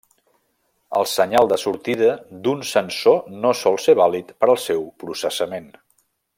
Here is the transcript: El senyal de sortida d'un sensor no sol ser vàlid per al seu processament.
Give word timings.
El 0.99 1.05
senyal 1.11 1.49
de 1.51 1.59
sortida 1.63 2.09
d'un 2.47 2.65
sensor 2.71 3.21
no 3.45 3.53
sol 3.63 3.79
ser 3.85 3.97
vàlid 4.03 4.35
per 4.43 4.51
al 4.55 4.59
seu 4.67 4.85
processament. 5.05 5.73